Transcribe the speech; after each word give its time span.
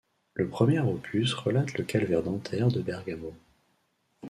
Le 0.33 0.47
premier 0.49 0.79
opus 0.79 1.35
relate 1.35 1.75
le 1.77 1.83
calvaire 1.83 2.23
dentaire 2.23 2.69
de 2.69 2.81
Bergamo. 2.81 3.35